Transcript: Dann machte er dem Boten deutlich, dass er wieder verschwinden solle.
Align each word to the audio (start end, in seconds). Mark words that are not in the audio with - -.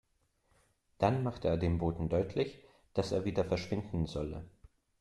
Dann 0.97 1.21
machte 1.21 1.47
er 1.47 1.57
dem 1.57 1.77
Boten 1.77 2.09
deutlich, 2.09 2.63
dass 2.95 3.11
er 3.11 3.23
wieder 3.23 3.45
verschwinden 3.45 4.07
solle. 4.07 4.49